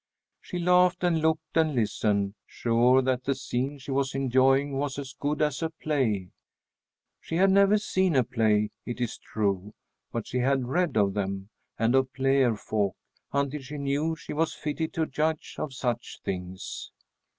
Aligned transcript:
She 0.39 0.57
laughed 0.57 1.03
and 1.03 1.21
looked 1.21 1.55
and 1.55 1.75
listened, 1.75 2.33
sure 2.47 3.03
that 3.03 3.23
the 3.25 3.35
scene 3.35 3.77
she 3.77 3.91
was 3.91 4.15
enjoying 4.15 4.71
was 4.75 4.97
as 4.97 5.13
good 5.13 5.43
as 5.43 5.61
a 5.61 5.69
play. 5.69 6.31
She 7.19 7.35
had 7.35 7.51
never 7.51 7.77
seen 7.77 8.15
a 8.15 8.23
play, 8.23 8.71
it 8.83 8.99
is 8.99 9.19
true; 9.19 9.75
but 10.11 10.25
she 10.25 10.39
had 10.39 10.65
read 10.67 10.97
of 10.97 11.13
them, 11.13 11.49
and 11.77 11.93
of 11.93 12.11
player 12.13 12.55
folk, 12.55 12.95
until 13.31 13.61
she 13.61 13.77
knew 13.77 14.15
she 14.15 14.33
was 14.33 14.55
fitted 14.55 14.91
to 14.93 15.05
judge 15.05 15.57
of 15.59 15.71
such 15.71 16.19
things. 16.25 16.89